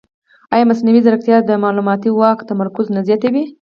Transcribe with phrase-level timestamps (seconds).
[0.53, 3.43] ایا مصنوعي ځیرکتیا د معلوماتي واک تمرکز نه زیاتوي؟